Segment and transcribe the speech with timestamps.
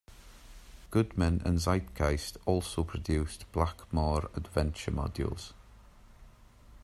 [0.89, 5.53] Goodman and Zeitgeist also produced Blackmoor adventure modules.